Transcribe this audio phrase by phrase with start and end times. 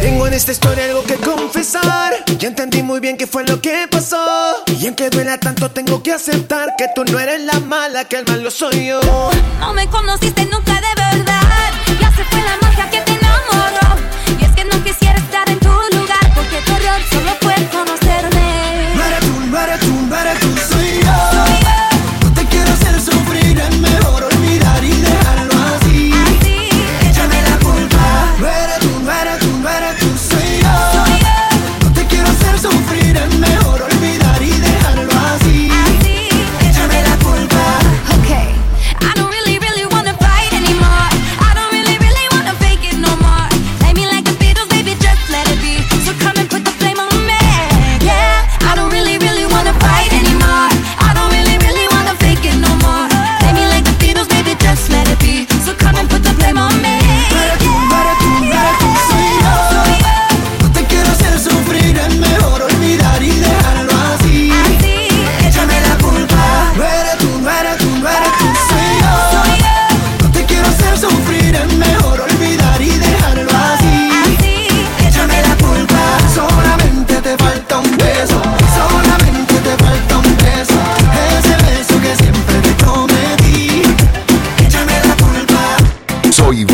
[0.00, 2.12] Tengo en esta historia algo que confesar.
[2.38, 4.16] Ya entendí muy bien qué fue lo que pasó.
[4.66, 8.16] Y en aunque duela tanto, tengo que aceptar que tú no eres la mala, que
[8.16, 9.00] el malo soy yo.
[9.60, 11.72] No me conociste nunca de verdad.
[12.00, 14.00] Ya se fue la magia que te enamoró.
[14.40, 18.42] Y es que no quisiera estar en tu lugar, porque tu error solo fue conocerme.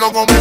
[0.00, 0.39] rico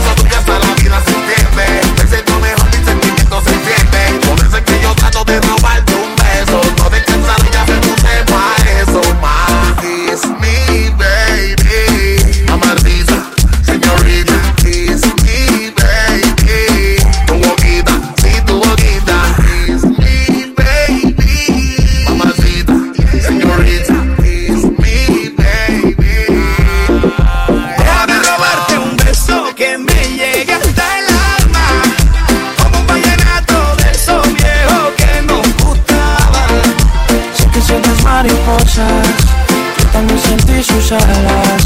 [40.69, 41.58] shusha alive.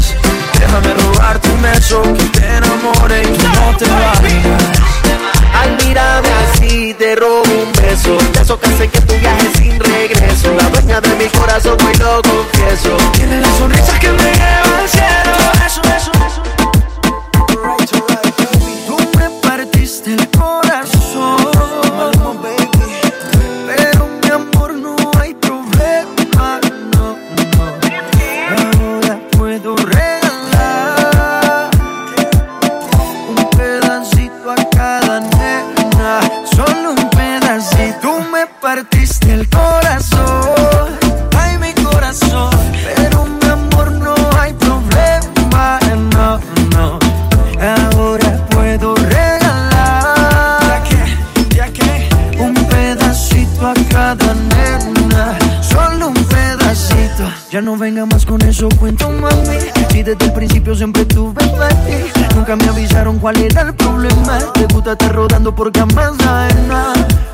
[57.54, 59.58] Ya no venga más con eso, cuento mami.
[59.92, 64.40] Si desde el principio siempre tuve ti Nunca me avisaron cuál era el problema.
[64.54, 66.14] Te gusta estar rodando por camas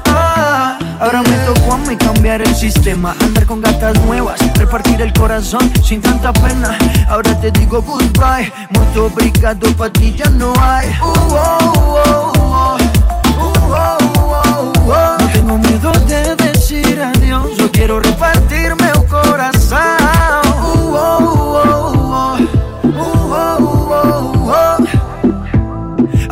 [0.05, 5.11] ah, Ahora me tocó a mí cambiar el sistema, andar con gatas nuevas, repartir el
[5.15, 6.77] corazón sin tanta pena.
[7.09, 10.91] Ahora te digo goodbye, mucho obrigado, pa' ti ya no hay.
[11.01, 12.79] Uh -oh, uh -oh, uh -oh.
[13.39, 14.00] oh, oh, oh.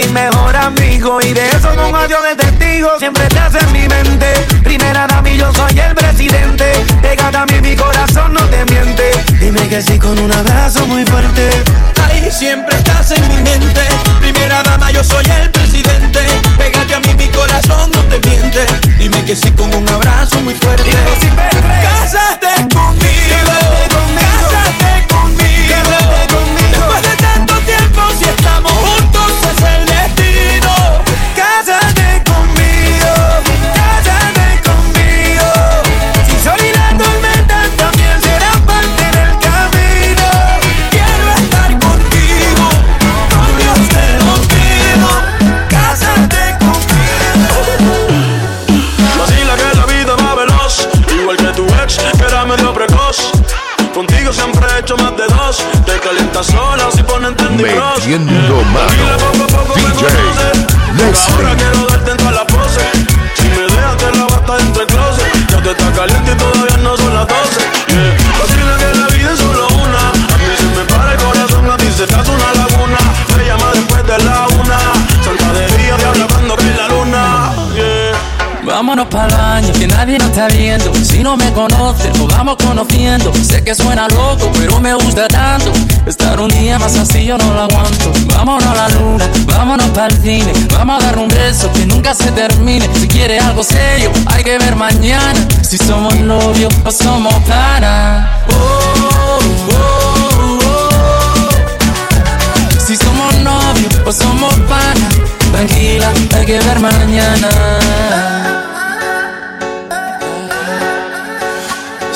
[0.00, 1.18] y mejor amigo.
[1.22, 2.90] Y de eso con adiós de testigo.
[2.98, 4.32] Siempre estás en mi mente.
[4.62, 6.72] Primera dama y yo soy el presidente.
[7.00, 9.10] Pégate a mí, mi corazón no te miente.
[9.40, 11.50] Dime que sí con un abrazo muy fuerte.
[12.08, 13.82] Ay, siempre estás en mi mente.
[14.20, 16.20] Primera dama, yo soy el presidente.
[16.58, 18.66] Pégate a mí, mi corazón no te miente.
[18.98, 20.90] Dime que sí con un abrazo muy fuerte.
[21.82, 23.06] Cásate conmigo.
[23.06, 24.35] Cásate
[57.34, 58.88] Metiendo mano.
[59.74, 60.06] DJ
[60.96, 61.46] Leslie.
[63.34, 65.48] Si me dejas te la basta dentro del closet.
[65.50, 67.36] Ya te está caliente y todavía no son las 12.
[67.88, 68.15] Yeah.
[78.76, 80.94] Vámonos para el baño, que nadie nos está viendo.
[80.96, 83.32] Si no me conoces, nos vamos conociendo.
[83.32, 85.72] Sé que suena loco, pero me gusta tanto.
[86.04, 88.12] Estar un día más así yo no lo aguanto.
[88.26, 90.52] Vámonos a la luna, vámonos para el cine.
[90.74, 92.86] Vamos a dar un beso que nunca se termine.
[93.00, 95.48] Si quieres algo serio, hay que ver mañana.
[95.62, 98.44] Si somos novios o somos para.
[98.50, 99.38] Oh,
[99.70, 100.60] oh, oh.
[102.86, 105.08] Si somos novios o somos pana,
[105.50, 108.35] tranquila, hay que ver mañana.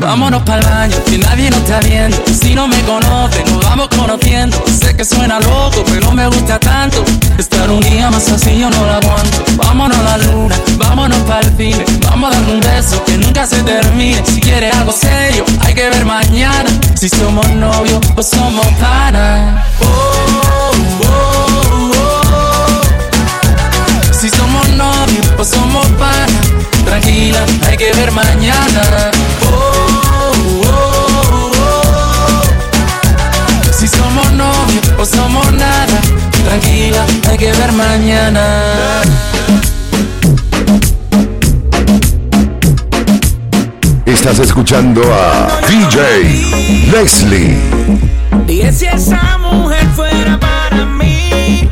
[0.00, 2.16] Vámonos para el baño, que nadie nos está viendo.
[2.26, 4.62] Si no me conoce, nos vamos conociendo.
[4.66, 7.04] Sé que suena loco, pero me gusta tanto.
[7.38, 9.44] Estar un día más así yo no lo aguanto.
[9.56, 11.84] Vámonos a la luna, vámonos para el cine.
[12.10, 14.22] Vamos a dar un beso que nunca se termine.
[14.24, 16.70] Si quieres algo serio, hay que ver mañana.
[16.94, 19.64] Si somos novios o somos panas.
[19.80, 19.86] Oh,
[20.42, 21.95] oh, oh.
[37.36, 39.02] Hay que ver mañana.
[44.06, 47.58] Estás escuchando a DJ Leslie.
[48.48, 51.68] Y si esa mujer fuera para mí,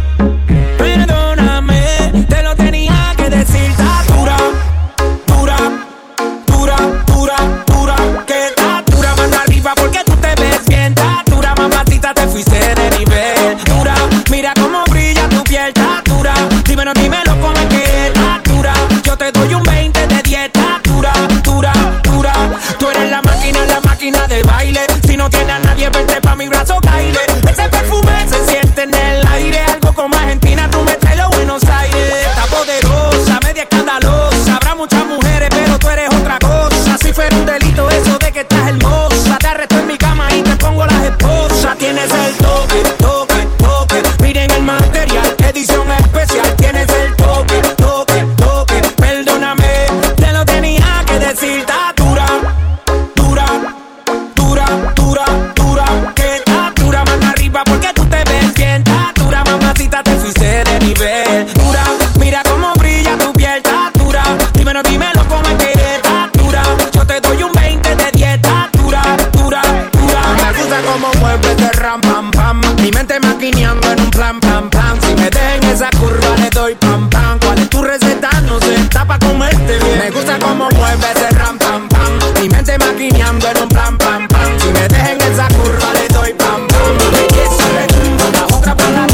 [70.95, 72.61] Me gusta cómo mueves de ram, pam, pam.
[72.81, 74.97] Mi mente maquineando en un plan, pam, pam.
[75.01, 77.39] Si me dejen esa curva, le doy pam, pam.
[77.41, 78.31] ¿Cuál es tu receta?
[78.43, 79.99] No sé, está pa' comerte bien.
[79.99, 82.19] Me gusta cómo mueves de ram, pam, pam.
[82.41, 84.61] Mi mente maquineando en un plan, pam, pam.
[84.61, 86.99] Si me dejen esa curva, le doy pam, pam.
[87.11, 89.07] Belleza retumba, la otra para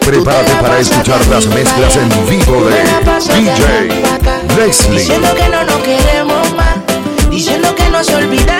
[0.00, 2.84] Prepárate para escuchar las mezclas en vivo de
[3.34, 3.88] DJ
[4.56, 4.98] Leslie.
[4.98, 8.57] Diciendo que no nos queremos más, diciendo que nos olvidamos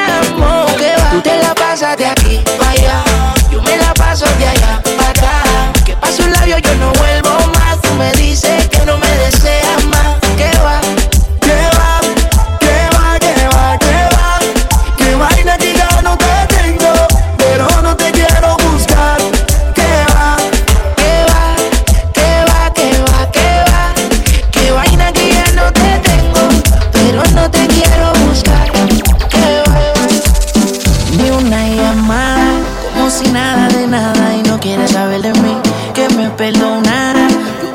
[36.52, 37.28] perdonara.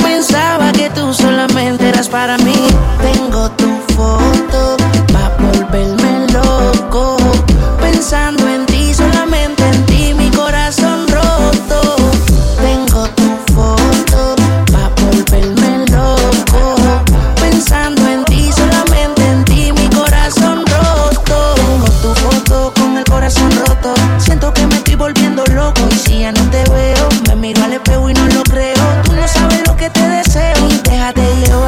[0.03, 2.55] Pensaba que tú solamente eras para mí.
[3.01, 3.72] Tengo tu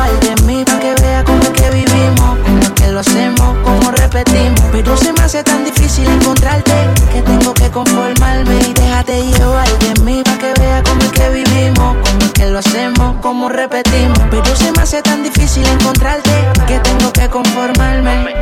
[0.06, 3.50] mal de mí, para que vea cómo es que vivimos, cómo es que lo hacemos,
[3.64, 4.62] cómo repetimos.
[4.72, 6.74] Pero se me hace tan difícil encontrarte
[7.12, 11.30] que tengo que conformarme y déjate llevar de mí, para que vea cómo es que
[11.30, 14.20] vivimos, cómo es que lo hacemos, cómo repetimos.
[14.30, 16.32] Pero se me hace tan difícil encontrarte
[16.68, 18.34] que tengo que conformarme.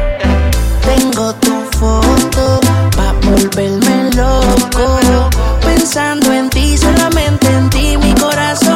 [0.84, 2.60] Tengo tu foto
[2.98, 5.30] pa' volverme loco,
[5.62, 8.73] pensando en ti, solamente en ti, mi corazón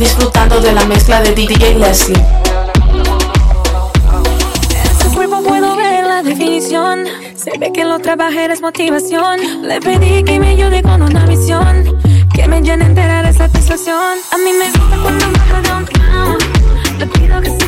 [0.00, 2.16] disfrutando de la mezcla de DJ Leslie.
[4.82, 7.04] En su cuerpo puedo ver la definición.
[7.36, 9.62] Se ve que lo trabajé, es motivación.
[9.62, 11.98] Le pedí que me ayude con una misión.
[12.34, 14.18] Que me llene entera de satisfacción.
[14.32, 15.86] A mí me gusta cuando me downtown.
[16.00, 16.38] Ah,
[16.98, 17.59] le pido que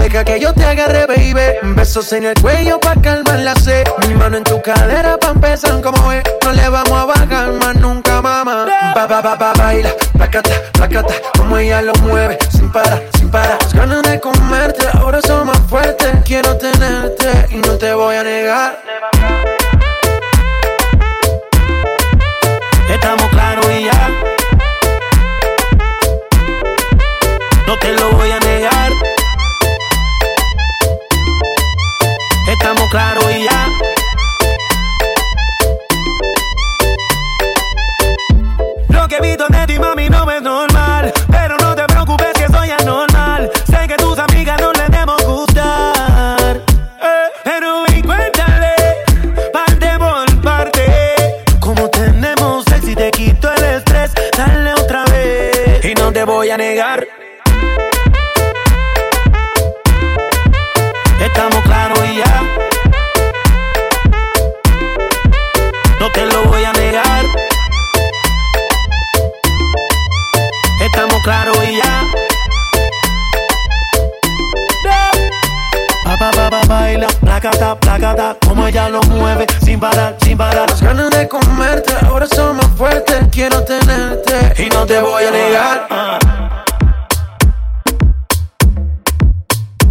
[0.00, 1.74] Deja que yo te agarre, baby.
[1.74, 3.84] Besos en el cuello pa' calmar la sed.
[4.08, 6.24] Mi mano en tu cadera pa' empezar como es.
[6.42, 8.66] No le vamos a bajar más nunca, mamá.
[8.94, 11.14] Ba, ba, ba, ba, baila, placata, placata.
[11.36, 13.58] Como ella lo mueve, sin parar, sin parar.
[13.60, 16.10] Las ganas de comerte, ahora son más fuertes.
[16.24, 18.82] Quiero tenerte y no te voy a negar.
[22.88, 24.08] Estamos claros y ya.
[27.66, 28.49] No te lo voy a negar.
[32.90, 33.59] Claros y ya.
[66.10, 67.24] No te lo voy a negar.
[70.80, 72.04] Estamos claros y ya.
[76.04, 80.68] Pa, pa, pa, pa, baila, placata, placata, como ella lo mueve, sin parar, sin parar.
[80.68, 83.28] Las ganas de comerte, ahora son más fuertes.
[83.30, 86.18] Quiero tenerte y no te voy a negar.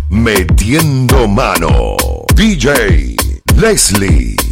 [0.10, 1.96] Metiendo mano.
[2.36, 3.15] DJ
[3.56, 4.49] Leslie.